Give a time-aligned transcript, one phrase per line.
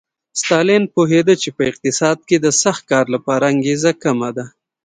[0.41, 4.45] ستالین پوهېده چې په اقتصاد کې د سخت کار لپاره انګېزه کمه ده